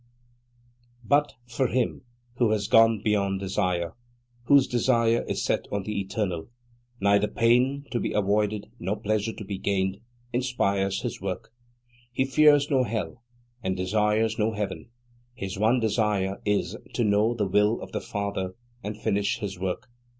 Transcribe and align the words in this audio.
But, 1.03 1.35
for 1.47 1.67
him 1.67 2.05
who 2.37 2.49
has 2.53 2.67
gone 2.67 3.03
beyond 3.03 3.39
desire, 3.39 3.93
whose 4.45 4.65
desire 4.65 5.21
is 5.29 5.43
set 5.45 5.67
on 5.71 5.83
the 5.83 5.99
Eternal, 6.01 6.49
neither 6.99 7.27
pain 7.27 7.85
to 7.91 7.99
be 7.99 8.11
avoided 8.11 8.71
nor 8.79 8.99
pleasure 8.99 9.31
to 9.31 9.45
be 9.45 9.59
gained 9.59 9.97
inspires 10.33 11.01
his 11.01 11.21
work. 11.21 11.53
He 12.11 12.25
fears 12.25 12.71
no 12.71 12.83
hell 12.83 13.21
and 13.61 13.77
desires 13.77 14.39
no 14.39 14.53
heaven. 14.53 14.89
His 15.35 15.59
one 15.59 15.79
desire 15.79 16.41
is, 16.45 16.75
to 16.95 17.03
know 17.03 17.35
the 17.35 17.45
will 17.47 17.79
of 17.79 17.91
the 17.91 18.01
Father 18.01 18.55
and 18.83 18.97
finish 18.97 19.37
His 19.37 19.59
work. 19.59 19.87